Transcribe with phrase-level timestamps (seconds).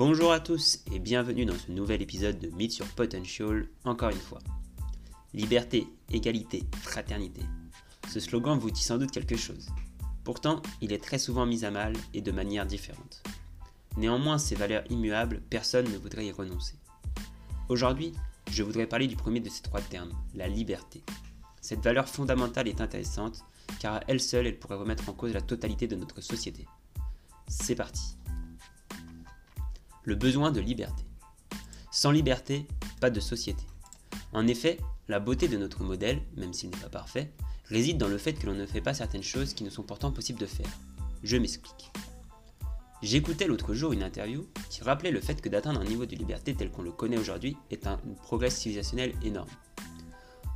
[0.00, 4.16] Bonjour à tous et bienvenue dans ce nouvel épisode de Meet Your Potential, encore une
[4.16, 4.38] fois.
[5.34, 7.42] Liberté, égalité, fraternité.
[8.08, 9.68] Ce slogan vous dit sans doute quelque chose.
[10.24, 13.22] Pourtant, il est très souvent mis à mal et de manière différente.
[13.98, 16.76] Néanmoins, ces valeurs immuables, personne ne voudrait y renoncer.
[17.68, 18.14] Aujourd'hui,
[18.50, 21.02] je voudrais parler du premier de ces trois termes, la liberté.
[21.60, 23.44] Cette valeur fondamentale est intéressante
[23.80, 26.66] car à elle seule, elle pourrait remettre en cause la totalité de notre société.
[27.48, 28.16] C'est parti.
[30.10, 31.04] Le besoin de liberté.
[31.92, 32.66] Sans liberté,
[33.00, 33.62] pas de société.
[34.32, 37.30] En effet, la beauté de notre modèle, même s'il n'est pas parfait,
[37.66, 40.10] réside dans le fait que l'on ne fait pas certaines choses qui ne sont pourtant
[40.10, 40.66] possibles de faire.
[41.22, 41.92] Je m'explique.
[43.02, 46.56] J'écoutais l'autre jour une interview qui rappelait le fait que d'atteindre un niveau de liberté
[46.56, 49.46] tel qu'on le connaît aujourd'hui est un progrès civilisationnel énorme.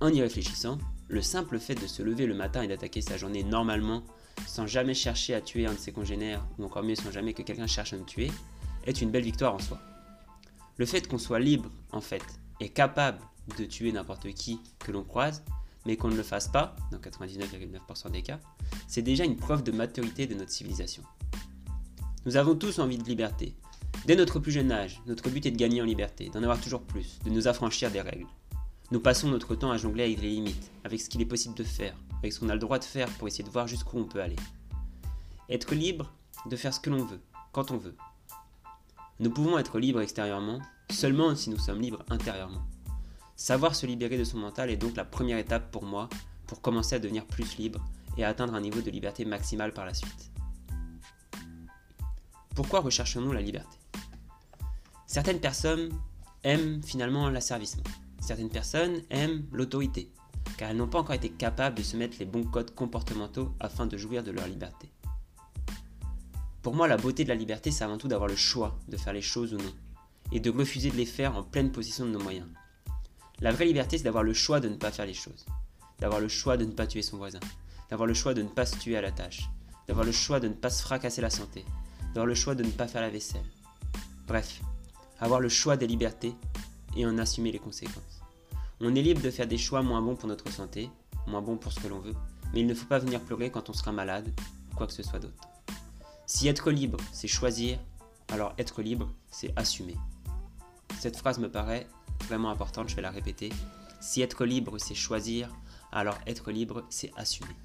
[0.00, 0.76] En y réfléchissant,
[1.08, 4.04] le simple fait de se lever le matin et d'attaquer sa journée normalement,
[4.46, 7.40] sans jamais chercher à tuer un de ses congénères, ou encore mieux sans jamais que
[7.40, 8.30] quelqu'un cherche à nous tuer,
[8.88, 9.78] est une belle victoire en soi.
[10.78, 12.24] Le fait qu'on soit libre, en fait,
[12.60, 13.20] et capable
[13.58, 15.42] de tuer n'importe qui que l'on croise,
[15.86, 18.40] mais qu'on ne le fasse pas, dans 99,9% des cas,
[18.86, 21.02] c'est déjà une preuve de maturité de notre civilisation.
[22.26, 23.54] Nous avons tous envie de liberté.
[24.06, 26.82] Dès notre plus jeune âge, notre but est de gagner en liberté, d'en avoir toujours
[26.82, 28.26] plus, de nous affranchir des règles.
[28.90, 31.64] Nous passons notre temps à jongler avec les limites, avec ce qu'il est possible de
[31.64, 34.04] faire, avec ce qu'on a le droit de faire pour essayer de voir jusqu'où on
[34.04, 34.36] peut aller.
[35.50, 36.12] Être libre
[36.46, 37.20] de faire ce que l'on veut,
[37.52, 37.94] quand on veut.
[39.20, 42.62] Nous pouvons être libres extérieurement seulement si nous sommes libres intérieurement.
[43.34, 46.08] Savoir se libérer de son mental est donc la première étape pour moi
[46.46, 47.84] pour commencer à devenir plus libre
[48.16, 50.30] et à atteindre un niveau de liberté maximale par la suite.
[52.54, 53.76] Pourquoi recherchons-nous la liberté?
[55.08, 55.90] Certaines personnes
[56.44, 57.84] aiment finalement l'asservissement.
[58.20, 60.12] Certaines personnes aiment l'autorité,
[60.56, 63.86] car elles n'ont pas encore été capables de se mettre les bons codes comportementaux afin
[63.86, 64.92] de jouir de leur liberté.
[66.68, 69.14] Pour moi, la beauté de la liberté, c'est avant tout d'avoir le choix de faire
[69.14, 69.72] les choses ou non,
[70.32, 72.46] et de refuser de les faire en pleine possession de nos moyens.
[73.40, 75.46] La vraie liberté, c'est d'avoir le choix de ne pas faire les choses,
[75.98, 77.40] d'avoir le choix de ne pas tuer son voisin,
[77.88, 79.48] d'avoir le choix de ne pas se tuer à la tâche,
[79.86, 81.64] d'avoir le choix de ne pas se fracasser la santé,
[82.08, 83.46] d'avoir le choix de ne pas faire la vaisselle.
[84.26, 84.60] Bref,
[85.20, 86.34] avoir le choix des libertés
[86.98, 88.20] et en assumer les conséquences.
[88.82, 90.90] On est libre de faire des choix moins bons pour notre santé,
[91.26, 92.14] moins bons pour ce que l'on veut,
[92.52, 94.30] mais il ne faut pas venir pleurer quand on sera malade,
[94.70, 95.48] ou quoi que ce soit d'autre.
[96.30, 97.78] Si être libre, c'est choisir,
[98.30, 99.96] alors être libre, c'est assumer.
[101.00, 101.88] Cette phrase me paraît
[102.26, 103.50] vraiment importante, je vais la répéter.
[104.02, 105.48] Si être libre, c'est choisir,
[105.90, 107.56] alors être libre, c'est assumer.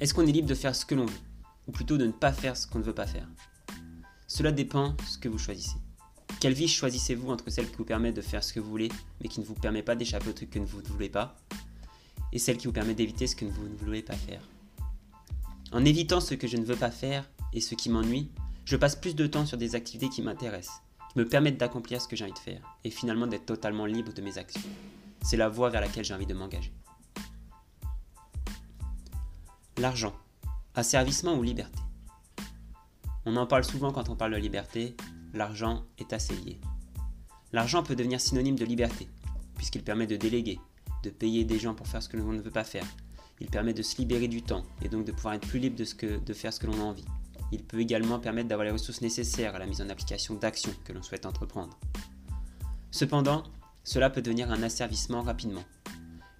[0.00, 1.20] Est-ce qu'on est libre de faire ce que l'on veut,
[1.68, 3.28] ou plutôt de ne pas faire ce qu'on ne veut pas faire?
[4.26, 5.76] Cela dépend de ce que vous choisissez.
[6.40, 8.90] Quelle vie choisissez-vous entre celle qui vous permet de faire ce que vous voulez,
[9.20, 11.36] mais qui ne vous permet pas d'échapper au truc que vous ne voulez pas,
[12.32, 14.42] et celle qui vous permet d'éviter ce que vous ne voulez pas faire?
[15.72, 18.30] En évitant ce que je ne veux pas faire et ce qui m'ennuie,
[18.66, 22.08] je passe plus de temps sur des activités qui m'intéressent, qui me permettent d'accomplir ce
[22.08, 24.60] que j'ai envie de faire, et finalement d'être totalement libre de mes actions.
[25.22, 26.74] C'est la voie vers laquelle j'ai envie de m'engager.
[29.78, 30.14] L'argent.
[30.74, 31.80] Asservissement ou liberté
[33.24, 34.94] On en parle souvent quand on parle de liberté,
[35.32, 36.60] l'argent est assez lié.
[37.52, 39.08] L'argent peut devenir synonyme de liberté,
[39.56, 40.60] puisqu'il permet de déléguer,
[41.02, 42.86] de payer des gens pour faire ce que l'on ne veut pas faire.
[43.42, 45.84] Il permet de se libérer du temps et donc de pouvoir être plus libre de,
[45.84, 47.04] ce de faire ce que l'on a envie.
[47.50, 50.92] Il peut également permettre d'avoir les ressources nécessaires à la mise en application d'actions que
[50.92, 51.76] l'on souhaite entreprendre.
[52.92, 53.42] Cependant,
[53.82, 55.64] cela peut devenir un asservissement rapidement.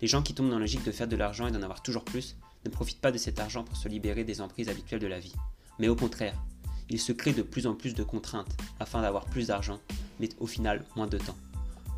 [0.01, 2.05] Les gens qui tombent dans la logique de faire de l'argent et d'en avoir toujours
[2.05, 5.19] plus ne profitent pas de cet argent pour se libérer des emprises habituelles de la
[5.19, 5.35] vie,
[5.81, 6.41] mais au contraire,
[6.89, 9.81] il se crée de plus en plus de contraintes afin d'avoir plus d'argent,
[10.21, 11.37] mais au final moins de temps.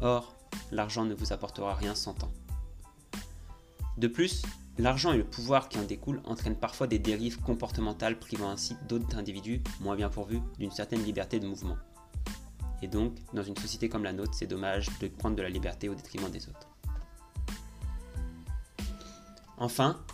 [0.00, 0.34] Or,
[0.72, 2.32] l'argent ne vous apportera rien sans temps.
[3.98, 4.43] De plus,
[4.78, 9.16] l'argent et le pouvoir qui en découle entraînent parfois des dérives comportementales privant ainsi d'autres
[9.16, 11.76] individus, moins bien pourvus, d'une certaine liberté de mouvement.
[12.82, 15.88] Et donc, dans une société comme la nôtre, c'est dommage de prendre de la liberté
[15.88, 16.69] au détriment des autres.
[19.56, 20.04] Enfin,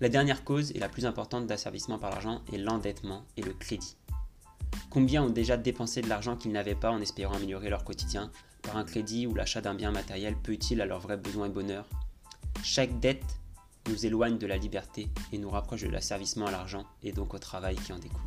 [0.00, 3.96] la dernière cause et la plus importante d'asservissement par l'argent est l'endettement et le crédit.
[4.90, 8.30] Combien ont déjà dépensé de l'argent qu'ils n'avaient pas en espérant améliorer leur quotidien
[8.62, 11.50] par un crédit ou l'achat d'un bien matériel peu utile à leurs vrais besoins et
[11.50, 11.86] bonheur
[12.62, 13.40] Chaque dette
[13.88, 17.38] nous éloigne de la liberté et nous rapproche de l'asservissement à l'argent et donc au
[17.38, 18.20] travail qui en découle.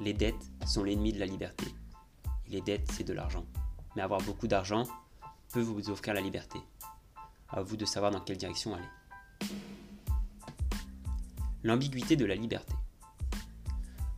[0.00, 1.66] Les dettes sont l'ennemi de la liberté.
[2.48, 3.44] les dettes, c'est de l'argent.
[3.94, 4.86] Mais avoir beaucoup d'argent
[5.52, 6.58] peut vous offrir la liberté.
[7.48, 9.50] À vous de savoir dans quelle direction aller.
[11.62, 12.74] L'ambiguïté de la liberté.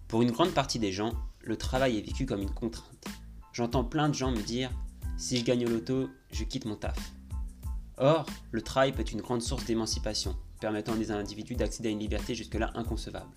[0.08, 1.12] Pour une grande partie des gens,
[1.42, 3.06] le travail est vécu comme une contrainte.
[3.52, 4.70] J'entends plein de gens me dire
[5.16, 7.17] si je gagne au loto, je quitte mon taf.
[8.00, 11.92] Or, le travail peut être une grande source d'émancipation, permettant à des individus d'accéder à
[11.92, 13.30] une liberté jusque-là inconcevable.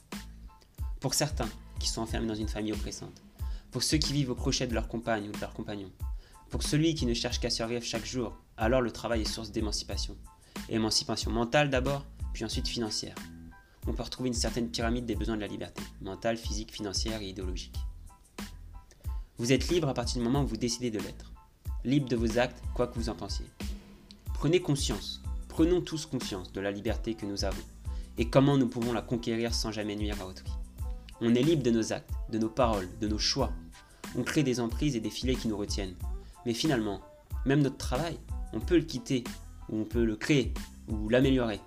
[0.99, 1.49] Pour certains,
[1.79, 3.23] qui sont enfermés dans une famille oppressante,
[3.71, 5.91] pour ceux qui vivent au crochet de leur compagne ou de leur compagnon,
[6.51, 10.15] pour celui qui ne cherche qu'à survivre chaque jour, alors le travail est source d'émancipation.
[10.69, 13.15] Émancipation mentale d'abord, puis ensuite financière.
[13.87, 17.29] On peut retrouver une certaine pyramide des besoins de la liberté, mentale, physique, financière et
[17.29, 17.77] idéologique.
[19.37, 21.31] Vous êtes libre à partir du moment où vous décidez de l'être.
[21.83, 23.47] Libre de vos actes, quoi que vous en pensiez.
[24.41, 27.61] Prenez conscience, prenons tous conscience de la liberté que nous avons
[28.17, 30.51] et comment nous pouvons la conquérir sans jamais nuire à autrui.
[31.21, 33.51] On est libre de nos actes, de nos paroles, de nos choix.
[34.17, 35.93] On crée des emprises et des filets qui nous retiennent.
[36.47, 37.01] Mais finalement,
[37.45, 38.17] même notre travail,
[38.51, 39.23] on peut le quitter,
[39.69, 40.55] ou on peut le créer,
[40.87, 41.59] ou l'améliorer.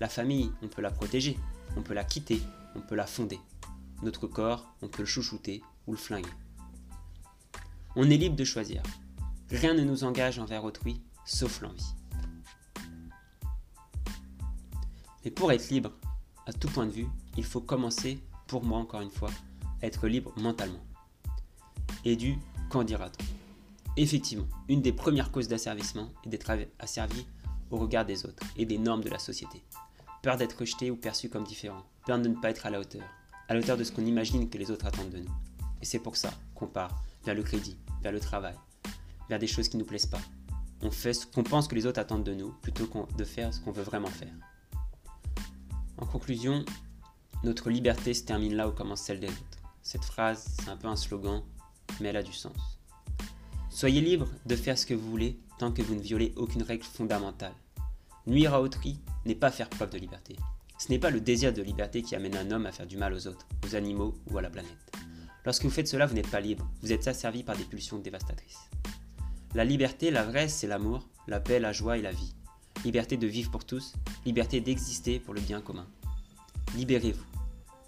[0.00, 1.38] La famille, on peut la protéger,
[1.76, 2.42] on peut la quitter,
[2.74, 3.38] on peut la fonder.
[4.02, 6.28] Notre corps, on peut le chouchouter ou le flinguer.
[7.94, 8.82] On est libre de choisir.
[9.48, 11.94] Rien ne nous engage envers autrui, sauf l'envie.
[15.26, 15.90] Mais pour être libre,
[16.46, 19.32] à tout point de vue, il faut commencer, pour moi encore une fois,
[19.82, 20.78] à être libre mentalement.
[22.04, 22.36] Et du
[22.70, 23.24] qu'en dira-t-on
[23.96, 27.26] Effectivement, une des premières causes d'asservissement est d'être asservi
[27.72, 29.64] au regard des autres et des normes de la société.
[30.22, 33.02] Peur d'être rejeté ou perçu comme différent, peur de ne pas être à la hauteur,
[33.48, 35.34] à la hauteur de ce qu'on imagine que les autres attendent de nous.
[35.82, 38.54] Et c'est pour ça qu'on part vers le crédit, vers le travail,
[39.28, 40.22] vers des choses qui ne nous plaisent pas.
[40.82, 43.52] On fait ce qu'on pense que les autres attendent de nous plutôt que de faire
[43.52, 44.32] ce qu'on veut vraiment faire.
[45.98, 46.64] En conclusion,
[47.42, 49.58] notre liberté se termine là où commence celle des autres.
[49.82, 51.42] Cette phrase, c'est un peu un slogan,
[52.00, 52.80] mais elle a du sens.
[53.70, 56.84] Soyez libre de faire ce que vous voulez tant que vous ne violez aucune règle
[56.84, 57.54] fondamentale.
[58.26, 60.36] Nuire à autrui n'est pas faire preuve de liberté.
[60.78, 63.14] Ce n'est pas le désir de liberté qui amène un homme à faire du mal
[63.14, 64.92] aux autres, aux animaux ou à la planète.
[65.44, 68.68] Lorsque vous faites cela, vous n'êtes pas libre, vous êtes asservi par des pulsions dévastatrices.
[69.54, 72.34] La liberté, la vraie, c'est l'amour, la paix, la joie et la vie.
[72.86, 73.94] Liberté de vivre pour tous,
[74.24, 75.88] liberté d'exister pour le bien commun.
[76.76, 77.26] Libérez-vous.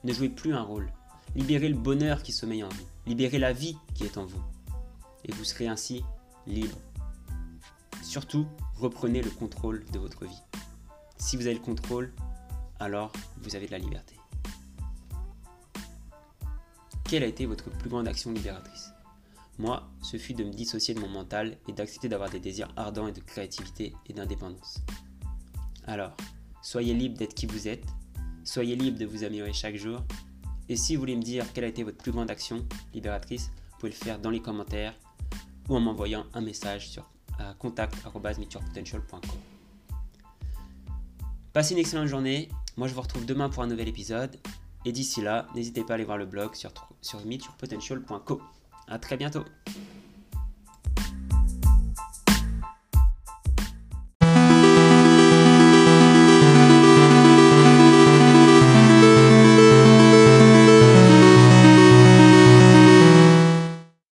[0.03, 0.93] Ne jouez plus un rôle.
[1.37, 2.85] Libérez le bonheur qui sommeille en vous.
[3.07, 4.43] Libérez la vie qui est en vous
[5.25, 6.03] et vous serez ainsi
[6.49, 6.77] libre.
[8.03, 10.43] Surtout, reprenez le contrôle de votre vie.
[11.17, 12.13] Si vous avez le contrôle,
[12.81, 14.17] alors vous avez de la liberté.
[17.05, 18.91] Quelle a été votre plus grande action libératrice?
[19.59, 23.09] Moi, ce fut de me dissocier de mon mental et d'accepter d'avoir des désirs ardents
[23.09, 24.79] et de créativité et d'indépendance.
[25.87, 26.17] Alors,
[26.63, 27.87] soyez libre d'être qui vous êtes,
[28.45, 30.03] soyez libre de vous améliorer chaque jour,
[30.69, 33.79] et si vous voulez me dire quelle a été votre plus grande action libératrice, vous
[33.79, 34.95] pouvez le faire dans les commentaires
[35.69, 37.11] ou en m'envoyant un message sur
[37.59, 39.21] contact.meetyourpotential.com.
[41.53, 42.49] Passez une excellente journée.
[42.77, 44.37] Moi, je vous retrouve demain pour un nouvel épisode.
[44.85, 47.21] Et d'ici là, n'hésitez pas à aller voir le blog sur, sur.
[48.91, 49.45] A très bientôt